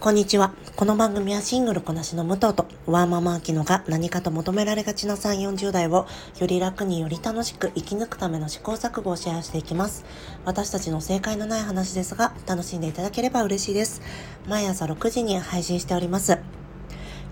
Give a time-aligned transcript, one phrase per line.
[0.00, 0.54] こんにちは。
[0.76, 6.06] この番組はシングルこなしの武藤とワーママアキノが何かと求められがちな3、40代を
[6.38, 10.06] より楽により楽しく生き抜くための試行錯誤をシェアしていきます。
[10.46, 14.00] 私たちの正解のない話ですが、楽しんでいただければ嬉しいです。
[14.48, 16.38] 毎朝6時に配信しております。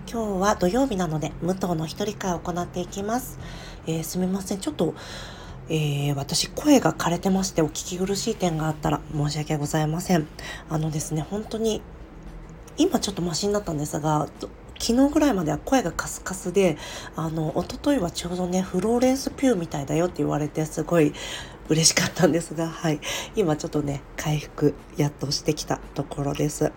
[0.07, 3.39] 今日は土曜日なので、武藤の一人会を行っていきます。
[3.87, 4.59] えー、すみません。
[4.59, 4.93] ちょっと
[5.71, 10.27] えー、私声が枯れてましてお聞き苦しい点があったら申し訳ございません。
[10.67, 11.81] あのですね、本当に
[12.79, 14.27] 今ちょっとマシになったんですが、
[14.79, 16.77] 昨日ぐらいまでは声がカスカスで、
[17.17, 21.13] あの、一昨日はちょうどね、フローレンスピューみたいだよって言われて、すごい
[21.67, 23.01] 嬉しかったんですが、はい。
[23.35, 26.71] 今ちょっとね、回復、やっとしてきたところです。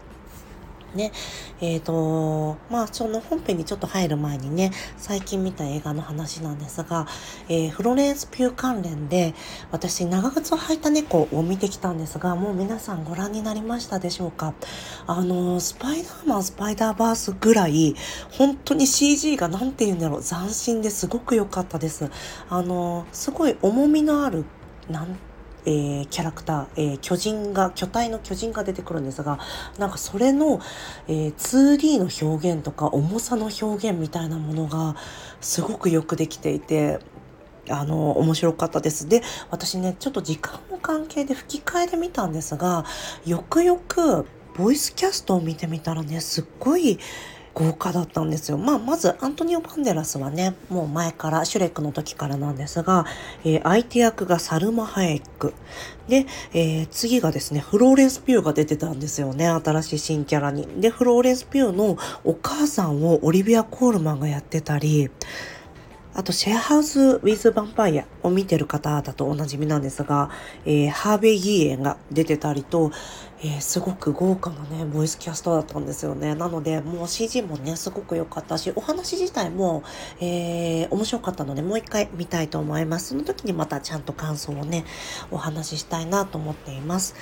[0.95, 1.13] ね、
[1.61, 7.07] えっ、ー、と、まあ、その本編にちょっと入る前にね、最近見た映画の話なんですが、
[7.49, 9.35] えー、フロレンス・ピュー関連で、
[9.71, 14.55] 私、長靴を履いた猫を見てきたんですが、もう皆さんご覧になりましたでしょうか？
[15.07, 17.95] あの、スパイダーマン、スパイダーバースぐらい、
[18.31, 22.11] 本当に CG が何て言うんだろう、斬新ですごく良かったです。
[22.49, 24.45] あの、すごい重みのある、
[24.91, 25.17] なん
[25.65, 29.39] えー、キャラクター、えー、巨人が、巨体の巨人が出てくるんですが、
[29.79, 30.61] なんかそれの、
[31.09, 34.97] えー、2D の表現とか重さの表現みたいなものが
[35.41, 36.99] すごくよくできていて、
[37.69, 39.09] あの、面白かったです。
[39.09, 42.85] で、私ね、ちょっと時間の関係で吹き替えで見たんですが、
[43.25, 46.99] よくよくボイスキャストを見てみたらね、すっごい、
[47.55, 48.59] 豪華だったんですよ。
[48.59, 53.05] まあ、まずアントニオ・パンデラスはね、もう前から、シュレックの時からなんですが、
[53.45, 55.53] えー、相手役がサルマ・ハエック。
[56.09, 60.67] で、えー、次がですね、フローレンス・ピューが出てたんですよね、新しい新キャラに。
[60.81, 65.11] で、フローレンス・ピューのお母さんをオリビア・コールマンがやってたり、
[66.15, 70.31] あと、シェアハウス・ウィズ・ヴァンパイアを見てる方だとおなじみなんですが、
[70.67, 72.93] えー、ハーベイ・ギーエンが出てたりと、
[73.41, 76.35] えー、すごく豪華なね、ボイスキャストだったんですよね。
[76.35, 79.85] なので、もう CG もね、すごく良かったし、お話自体も、
[80.21, 83.09] えー、面白かったので、もう一回見たいと思います。
[83.09, 84.85] その時にまたちゃんと感想をね、
[85.31, 87.15] お話ししたいなと思っています。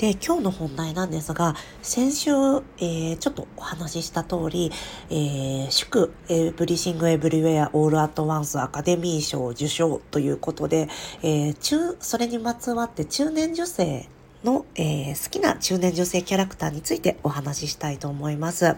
[0.00, 4.72] で、今日の本題なんですが、先週、えー、ちょっとお話しした通り、
[5.10, 10.88] えー、祝エブリシングエブリウェアオールアットワンスアカデミー賞受賞ということで、
[11.22, 14.08] えー、中、それにまつわって中年女性
[14.42, 18.76] の、えー、好きな中年女性キャラクターについてお話ししたいと思います。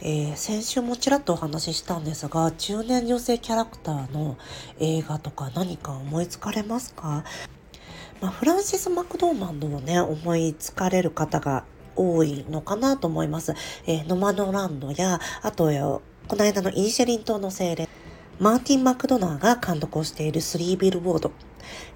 [0.00, 4.36] えー、先週もちらっとお話ししたんですが、中年女性キャラクターの
[4.78, 7.24] 映画とか何か思いつかれますか？
[8.20, 11.64] まあ、フランシス・マクドーマンドをね、思いつかれる方が
[11.94, 13.54] 多いのかなと思います。
[13.86, 15.66] えー、ノマドランドや、あと、
[16.26, 17.88] この間のイニシェリン島の精霊、
[18.40, 21.30] マーティン・マクドナーが監督をしているスリービルボード。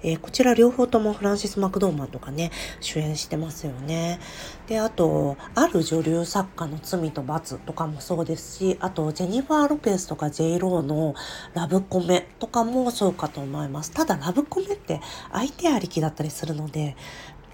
[0.03, 4.19] えー、こちら両方ともフランシス・マクドーマンとかね、主演してますよね。
[4.67, 11.15] で、あと、ある女流作家の罪と罰とかもそうですし、あと、ジェニファー・ロペスとか J ローの
[11.53, 13.91] ラブコメとかもそうかと思います。
[13.91, 15.01] ただ、ラブコメって
[15.31, 16.95] 相手ありきだったりするので、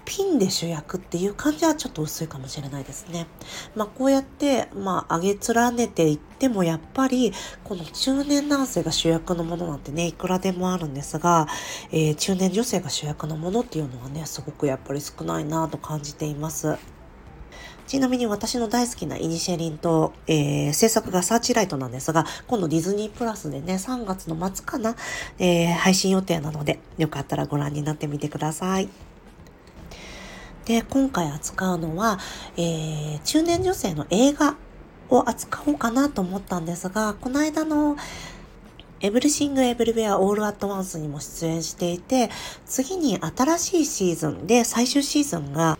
[0.04, 3.26] ピンで主役っていう感じはちょっと薄いかもしれないですね。
[3.74, 7.32] まあこうやって、まあ上げ連ねていってもやっぱり
[7.64, 11.46] この中年男性が主役のものなんてね、いくらでもあるんですが、
[11.90, 16.78] えー、中年女性が主役のものっていうのはね、すごくやっぱり少ないなと感じています。
[17.90, 24.94] ちなみに私の大好きなイニシェリンと、えー、制作がサーチライトなんですが、今度ディズニープラスでね、3月の末かな、
[25.40, 28.88] えー、配信予定なので、よかったらご覧になってみてください。
[30.70, 32.20] で、今回扱うのは、
[32.56, 34.54] えー、中年女性の映画
[35.08, 37.96] を扱おうかなと思ったんですが、この間の
[39.00, 42.30] エブリシング・エブリウェア・オール・アット・ワンスにも出演していて、
[42.66, 45.76] 次に新しいシーズンで最終シーズンが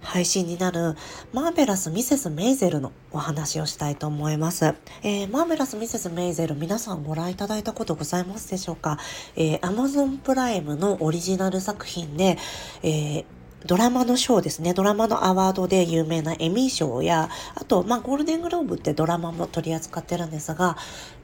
[0.00, 0.96] 配信になる
[1.34, 4.74] マーベラス・ミセス・メイゼルのお話をしたいと思います。
[5.02, 8.98] えー、マーベラス・ミセス・メイゼル皆さんご覧いただいたことございますでしょうか？
[9.36, 12.38] えー、Amazon プライムのオリジナル作品で、
[12.82, 13.24] えー
[13.66, 20.76] ドラマの賞ですね、ドラマのアワードで有名なエミー賞や、あと、まあ、ゴールデングローブってドラマも取り扱ってるんですが、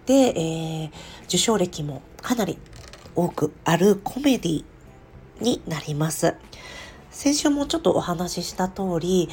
[0.06, 0.90] で、えー、
[1.24, 2.58] 受賞歴もかなり
[3.14, 4.64] 多くあるコメディ
[5.40, 6.34] になります。
[7.10, 9.28] 先週もちょっとお話しした通り、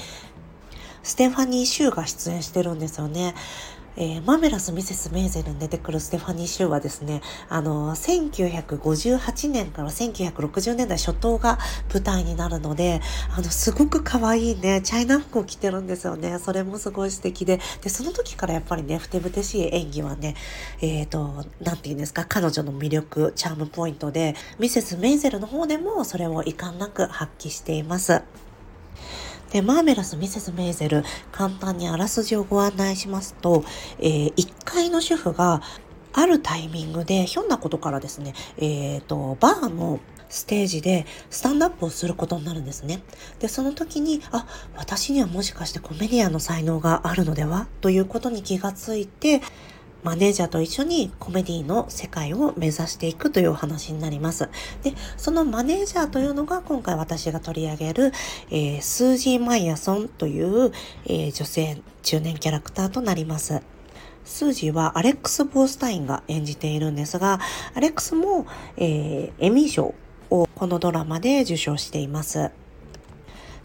[1.01, 3.33] ステファニー・シューが出演してるんですよね。
[3.98, 11.58] えー、マメラス・ミセス・メーゼルに出てくるステファニー・シューはですね、あの、1958年から1960年代初頭が
[11.92, 13.02] 舞台になるので、
[13.36, 16.38] あの、すごく可愛いね、チャイナ服を着てるんですよね。
[16.38, 20.36] それもすごい素敵で、で、その時からやっぱりね、ふてぶてしい演技はね、
[20.82, 28.22] えっ、ー、と、なんて言うんですか、彼女の魅力、チャームポイントで、ミセス・メイゼルの方でもそれを遺憾なく発揮しています。
[29.52, 33.64] で、マーベラス・ミセス・メイゼル、簡単にあらすじをご案内しますと、
[34.00, 35.62] えー、1階の主婦が
[36.14, 40.00] あるタイミングで、ひょんなことからですね、えっ、ー、と、バーの
[40.30, 43.02] ステージでスタンドアップをすることになるんですね。
[43.40, 44.46] で、その時に、あ、
[44.76, 47.68] 私にはもしかしてコメディアンの才能があるのでは？
[47.82, 49.42] ということに気がついて、
[50.04, 54.50] マネージャーと一緒にコメディの世界を目指していくというお話になります。
[54.84, 58.12] で、そのマネージャーというのが今回私が取り上げる、
[58.50, 60.72] えー、スージー・マイヤソンという、
[61.06, 63.62] えー、女性中年キャラクターとなります。
[64.24, 67.40] スージーはアレックス・ボースタインが演じているんですが、
[67.74, 68.46] アレックスも、
[68.76, 69.96] えー、エミー賞
[70.30, 72.52] をこのドラマで受賞しています。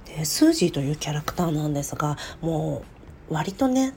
[0.06, 2.84] でスージーというキャラクターなんですが、も
[3.30, 3.94] う割とね、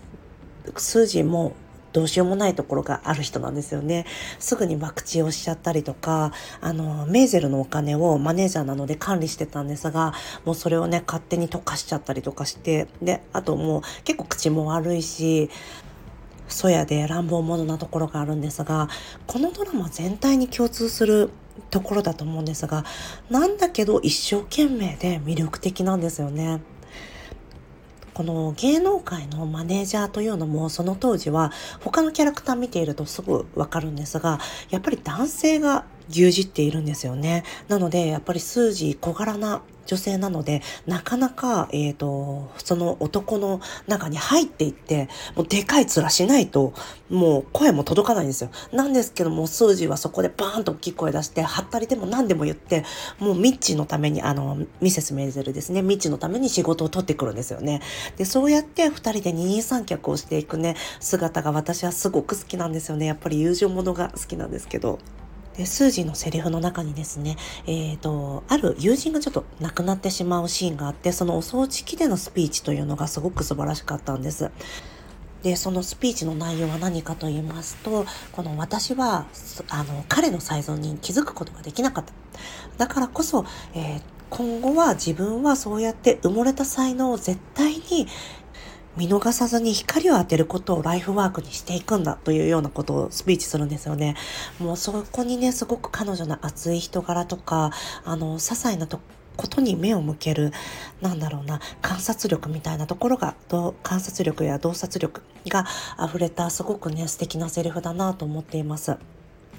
[0.77, 1.53] スージーも
[1.95, 4.05] どうしようもないところがある人なんですよね。
[4.37, 10.13] すぐに博打をしちゃったりとか、あの、メーゼルのお金をマネージャーなので管理してたんですが、
[10.43, 15.49] もうそれをね、勝手に溶かしちゃったりとかして、で、あともう結構口も悪いし、
[16.49, 18.89] そやで乱暴者なところがあるんですが、
[19.25, 21.29] このドラマ全体に共通する
[21.69, 22.83] ところだと思うんですが、
[23.29, 26.59] なんだけど一生懸命で魅力的なんですよね。
[28.15, 31.51] この芸能界のマネージャーというのもその当時は
[31.81, 34.39] 他のキャラクター見ているとすぐわかるんですが
[34.69, 37.43] やっぱり男性が牛耳っているんですよね。
[37.67, 46.73] なのでやっぱり数字小柄な女性なので、なかなか、えっ、ー、と、その男の中に入っていって、もうでかい面しないと、
[47.09, 48.49] もう声も届かないんですよ。
[48.71, 52.83] なんですけども、数字はそこでバーンと大きい声出して、はったりでも何でも言って、
[53.19, 57.81] もうミッチのために、あの、ミセス・メイゼルですね、ミッチのために仕事を取ってくるんですよね。
[58.17, 63.05] で、そうやって二人で二人三脚をしていくね、姿が私はすごく好きなんですよね。
[63.05, 64.99] やっぱり友情ものが好きなんですけど。
[65.57, 74.51] で、スージーのセリフの中にですね、えっ、ー、と、ある友人がちょっと亡くなってしまうシーンがあって、そのお葬式でのスピーチというのがすごく素晴らしかったんです。
[75.43, 79.27] で、そのスピーチの内容は何かと言いますと、この私は、
[79.69, 82.13] あの、彼の才能に気づくことができなかった。
[82.77, 88.07] だからこそ、えー、今後は自分はそうやって埋もれた才能を絶対に
[88.97, 94.15] 見逃さずに光を当てることをライフワークにしていくんだというようなことをスピーチするんですよね。
[94.59, 97.71] もうそこにね、すごく彼女の熱い人柄とか、
[98.05, 98.99] あの、些細なと
[99.35, 100.51] ことに目を向ける、
[101.01, 103.35] なんだろうな、観察力みたいなところが、
[103.83, 105.65] 観察力や洞察力が
[106.03, 108.95] 溢れたすごくね、素敵なセリフだなと思っています。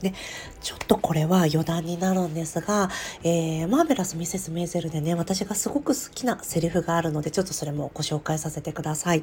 [0.01, 0.13] で、
[0.61, 2.91] ちょっとこれは余談になるんですが、
[3.23, 9.23] えー、マーベラス・ミセス・メイゼルでね、私がすごく好きなセリフがあるので、ちょっとそれもご紹介させてください。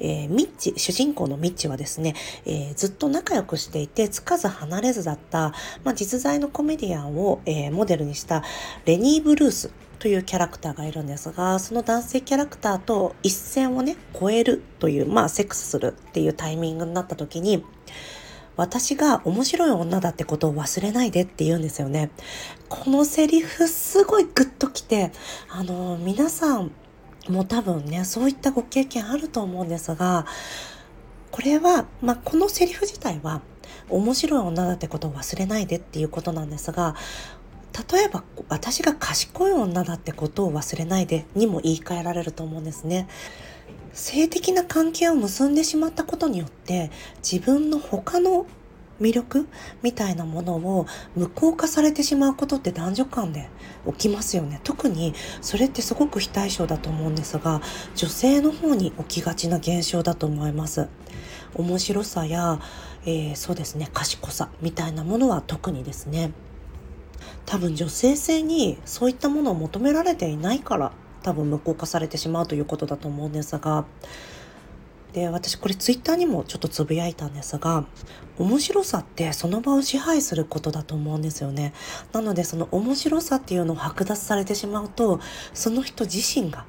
[0.00, 2.14] えー、ミッチ、主人公のミッチはですね、
[2.46, 5.52] えー、ずっと仲良くしていて、つかず離れずだった、
[5.84, 8.42] まあ、実在のコメディアンを、えー、モデルにした
[8.84, 9.70] レニー・ブルース
[10.00, 17.64] というキャラクターがいるんですが、その男性キャラクターと一線をね、越えるという、まあ、セックスするっていうタイミングになった時に、
[18.60, 22.10] 私が面白い女だってことを忘れないでって言うんですよね。
[22.68, 25.12] このセリフすごいグッときて、
[25.48, 26.70] あの、皆さん
[27.30, 30.26] も多分ね、そういったご経験あると思うんですが、
[31.30, 33.40] これは、まあ、このセリフ自体は、
[33.88, 36.96] 面白い女だってことを忘れないでっていうことなんですが、
[37.90, 43.08] 例えば私が賢い女だってことを忘れないでにも言い換えられると思うんですね。
[43.92, 46.90] 性的な関係を結んでしまったことによって
[47.22, 48.46] 自分の他の
[49.00, 49.48] 魅力
[49.82, 53.48] みたいなものを無効化されてしまうことって男女間で
[53.86, 54.60] 起きますよね。
[54.62, 57.62] 特にそれってすごく非対称だと思うんですが、
[57.94, 60.88] 女性の方に起きがちな現象だと思います。
[61.54, 62.60] 面白さや、
[63.06, 66.32] えー、そうですね、賢さみたいなものは特にですね。
[67.46, 70.92] 多分女性性にそういったものを求められていないから
[71.22, 73.84] 多分無効化されてしまうということだと思うんですが。
[75.12, 77.84] で私これツイッターにもちょっとつぶやいたんですが
[78.38, 81.72] 面白さってその場を支配することだと思うんですよね。
[82.12, 85.18] なのでその面白さっていうのを剥奪されてしまうと
[85.52, 86.64] その人自身が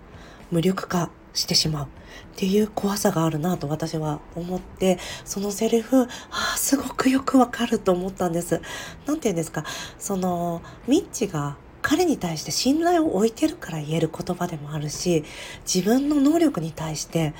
[0.49, 1.85] 無力化してしまう。
[1.85, 1.87] っ
[2.35, 8.59] ていう怖さがあるなと私は思ってそのセリフああすごくよくわかると思ったんです。
[9.05, 9.63] 何て言うんですか？
[9.99, 15.23] そのミッチが彼に対して信頼を置いてるから言える言葉でもあるし
[15.71, 17.33] 自分の能力に対して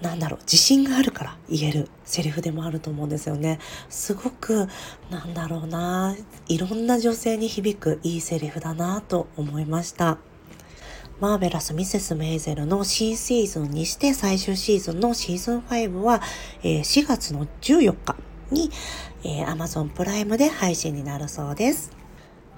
[0.00, 3.58] なんだろう自信があるから言えるセリフでもあると思うんですよね。
[3.88, 4.68] すごく
[5.10, 6.16] なんだろうな
[6.46, 10.18] いろんな女性に響くいいセリフだなと思いました。
[11.20, 16.20] マーベラス・ミセス・メイゼルの新シーズンにして最終シーズンのシーズン5は、
[16.64, 18.16] え、4月の14日
[18.50, 18.70] に、
[19.22, 22.03] え、Amazon プライムで配信になるそうです。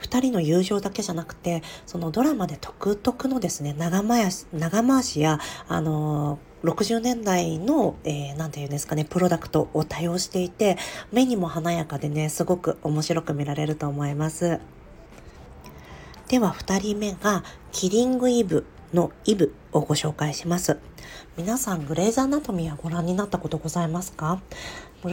[0.00, 5.38] 2人の友情だけじゃなくてそのドラマで独特のですね長回し長回しや
[5.68, 10.76] あの60年代の、えー、て言うんですかね、プロダクトを多用していて、
[11.12, 14.58] 目にも華やかでね、すごく面白く見られると思います。
[16.28, 20.78] では、2人目が、キリングイブのイブをご紹介します。
[21.36, 24.40] 皆さん、グレーザーナトミーはご覧になったことございますか？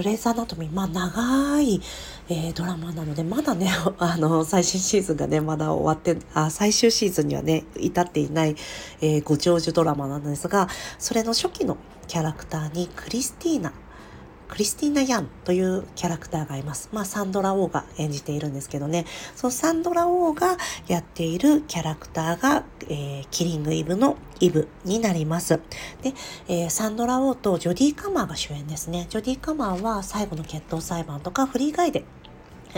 [0.02, 1.82] レーザーナトミー、まあ長い、
[2.30, 3.70] えー、ドラマなので、まだね、
[4.00, 8.56] あの、最新シーズンがね、まだ終わって、あ、最終シーズンにはね、至っていない、
[9.02, 13.74] えー、ご長寿ドラマなんですが、それの初期のキャラクターにクリスティーナ
[14.54, 16.88] クリスティーナ・ヤンというキャラクターがいます。
[16.94, 20.58] まあ、サンドラ・オーが演じているんですけどね、そのサンドラ・オーが
[20.88, 25.60] やっているキャラクターが、えー、キリング・イブのイブになります。
[26.04, 26.14] で、
[26.48, 29.08] えー、サンドラ・オーとジョディ・カマーが主演ですね。
[29.10, 32.06] ジョディ・カマーは最後の決闘裁判とかフリーガイで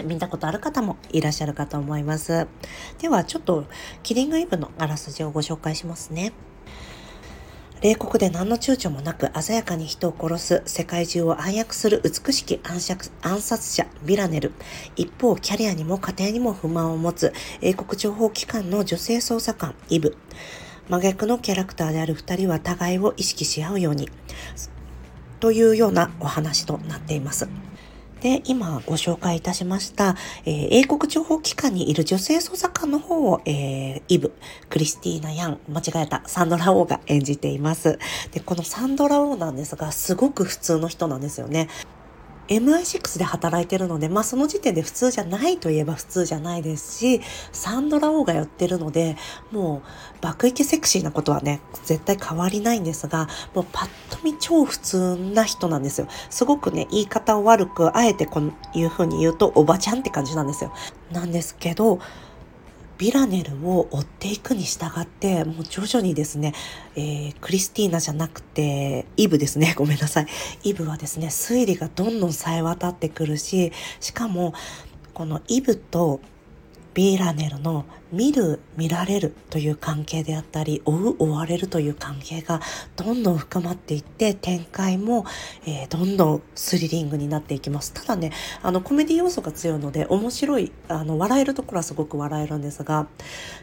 [0.05, 2.47] 見たことある方もいらっしゃるかと思います。
[2.99, 3.65] では、ちょっと
[4.01, 6.31] キリング・イブのあらすじをご紹介しますね。
[7.85, 14.53] 冷酷で何の躊躇もなく鮮やかに人を殺す世界中を暗躍する美しき暗殺者ビラネル。
[14.95, 20.17] 一方、キャリアにも家庭にも不満を持つ英国情報機関の女性捜査官イブ。
[20.89, 24.09] 真逆のキャラクターである2人は互いを意識し合うように。
[25.39, 27.47] というようなお話となっています。
[28.25, 30.15] で、今ご紹介いたしました、
[30.45, 34.33] えー、英国情報機関にいる女性捜査官の方を、えー、イブ、
[34.67, 37.99] クリスティーナ・ヤン、間違えた、サンドラ・王が演じています。
[38.31, 41.69] で、このサンドラ・王なんですが、すごく普通の人なんですよね。
[42.47, 47.21] MI6 で働いてるので、まあその時点で普通じゃないといえば普通じゃないですし、
[47.51, 49.17] サンドラ・王がやってるので、
[49.51, 56.07] もう爆撃セクシーなことはね、絶対変わりないんですが、もうパッと見超普通な人なんですよ。
[56.29, 60.73] すごくね、言い方を悪く、あえてこういう風に言うと、おばちゃんって感じなんですよ。
[61.11, 61.99] なんですけど、
[62.97, 66.53] ビラネルを追っていくに従って、もう徐々にですね、
[66.95, 69.73] えー、クリスティーナじゃなくて、イブですね。
[69.77, 70.27] ごめんなさい。
[70.63, 74.53] イブはですね、推理がどんどん冴え渡ってくるし、しかも、
[75.13, 76.19] このイブと
[76.95, 77.83] ビーラネルの
[78.13, 82.61] 見る、見られるという関係であったり、追う、追われるという関係が
[82.95, 85.25] どんどん深まっていって、展開も、
[85.65, 87.91] えー、どんどんスリリングになっていきます。
[87.93, 88.31] ただね、
[88.63, 93.07] あの、コメディ要素が強いので、面白い、あの、笑えるところはすごく笑えるんですが、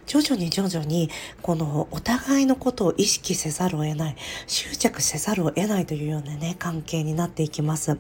[0.07, 1.09] 徐々に徐々に、
[1.41, 7.97] この、お互いのことを意識せざるを得ない、執着せざるを得ないというようなね、関係になっていきます。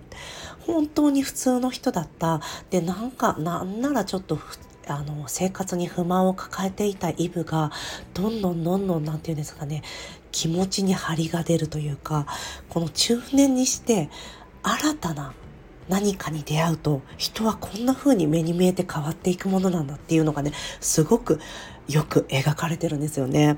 [0.66, 2.42] 本当に普通の人だった。
[2.68, 7.70] で、なんか、なんならちょっと普通あの生活に不満を抱えていたイブが
[8.14, 9.82] どんどんどんどん何て言うんですかね
[10.30, 12.26] 気持ちに張りが出るというか
[12.68, 14.08] この中年にして
[14.62, 15.34] 新たな
[15.88, 21.40] 何かに出会うと人はこんな風に目に見えて変わっていくものなんだっていうのがねすごく
[21.88, 23.56] よく描かれてるんですよね。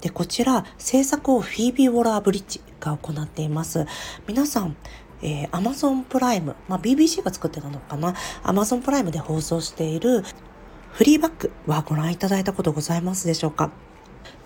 [0.00, 3.86] でこちら制作をフィービー・ウォラーブリッジが行っています。
[4.26, 4.76] 皆さん
[5.22, 10.24] えー、Amazon プライム、まあ、BBC が作ってたのかな？Amazon プライムで放送している
[10.92, 13.70] フリーバックはご覧いただいたことございますでしょうか？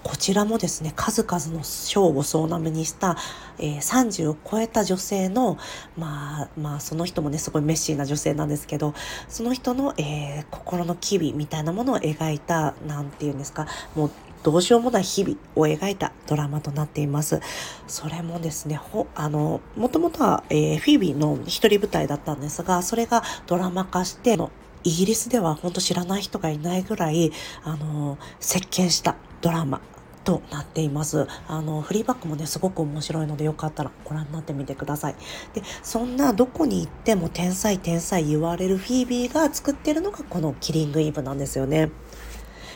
[0.05, 3.17] こちらもですね、数々の賞を総なめにした、
[3.59, 5.59] えー、30を超えた女性の、
[5.99, 8.95] まあ、まあ、その人もね、すごいメッシーな女性なんですけど、
[9.29, 14.11] その人の、えー、心の機微みたいなものを描いた、なんていうんですか、もう
[14.45, 17.41] どうしようもない日々を描いたドラマとなっています。
[17.89, 24.53] それもですね、ほあの、もともとは、えー、フィービーの一人舞台だったんですが、それがドラマ化しての、
[24.87, 27.33] イギリスでは本当知らない人がいないぐらい、
[27.65, 29.81] あの、席巻したドラマ
[30.23, 31.27] となっています。
[31.49, 35.17] あの、フリーバックもね、すごく面白いので、よかったらご覧になってみてください。
[35.55, 41.91] で、そんなどこに行っても天才天才言われるフィービーが作ってるのがこのキリングイブなんですよね。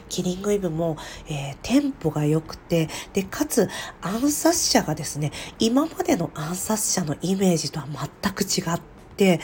[0.09, 0.97] キリングイブも、
[1.29, 3.69] えー、テンポが良くて、で、かつ
[4.00, 8.81] 暗殺者がですね、今までの暗殺者のイメージとは全く違っ
[9.17, 9.38] て、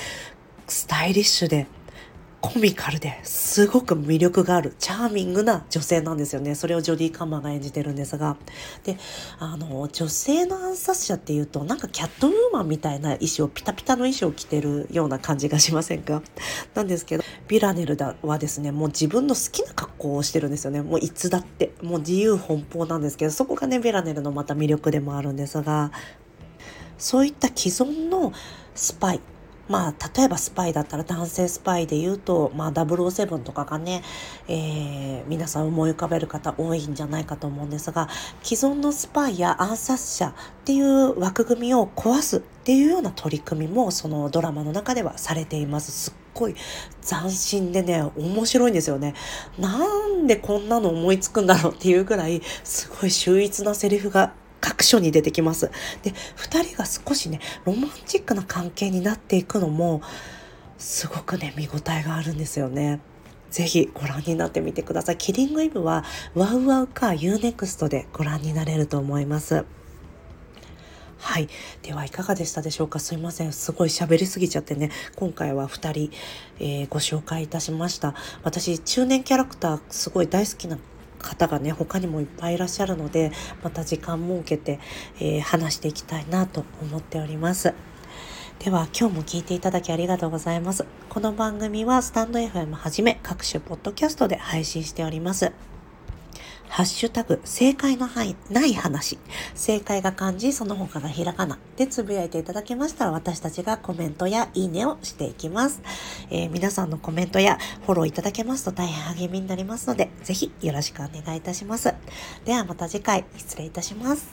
[0.66, 1.68] スタイリッシュで
[2.52, 6.54] コミカルですごく魅力があるチャーミングな女性なんですよね。
[6.54, 8.36] それをジョディ・カンマーが演じてるんですが。
[8.84, 8.98] で、
[9.38, 16.22] あの、女性の暗殺者っていうとなんかキャットウーマンみたいな衣装、ピタピタの衣装を着てるような感じがしませんか？
[16.74, 20.82] なんですけど、ビラネルだはですね、もう自分の好きな格好をしてるんですよね。
[20.82, 21.72] もういつだって。
[21.82, 25.90] もう自由奔放なんですけど、そこがね、ビラネルのまた魅力でもあるんですが、
[26.98, 28.32] そういった既存の
[28.74, 29.20] スパイ
[29.68, 34.02] まあ、例えばスパイだったら男性スパイで言うと、まあ、007とかがね、
[34.49, 38.08] えー、皆さん思い浮かべる方多いんじゃないかと思うんですが、
[38.42, 40.32] 既存のスパイや暗殺者っ
[40.64, 45.90] ていう枠組みを壊すっていうような取り組みも、そのドラマの中ではされています。
[45.90, 46.54] すっごい
[47.04, 49.14] 斬新でね、面白いんですよね。
[49.58, 54.32] なんでこんなの思いつくんだろうっていうぐらい、すごい秀逸なセリフが
[54.66, 55.70] 各所に出てきます。
[56.02, 60.02] で、二人が少しね、ロマンチックな関係になっていくのも、
[60.76, 62.99] すごくね、見応えがあるんですよね。
[63.49, 65.18] ぜひご覧になってみてください。
[65.18, 66.04] キリングイブは
[66.35, 69.64] ワウワウか UNEXT でご覧になれると思います。
[71.18, 71.49] はい。
[71.82, 72.99] では、いかがでしたでしょうか？
[72.99, 73.52] すいません。
[73.52, 76.11] すごい喋りすぎちゃってね、今回は2人、
[76.58, 78.14] えー、ご紹介いたしました。
[78.42, 80.76] 私、中年キャラクター、すごい大好きな
[81.18, 83.32] 方がね他にもいっぱいいらっしゃるので
[83.62, 84.78] また時間設けて、
[85.18, 87.75] えー、話していきたいなと思っております。
[88.58, 90.87] では今日も聞いていただきありがとうございます。
[91.08, 95.52] この番組はスタンド FM はじめ各種ポッドキャストで配信しております。
[96.68, 98.08] ハッシュタグ、正解の、
[98.50, 99.18] ない話。
[99.54, 101.58] 正解が漢字、その他がひらがな。
[101.76, 105.80] で、つぶやいていただけましたら、私たちがコメントやいいねをしていきます。
[106.30, 111.94] えー、皆さんのコメントやフォローいただけますと大変励みになりますので、ぜひよろしくお願いいたします。
[112.44, 114.28] ではまた次回、失礼いたします。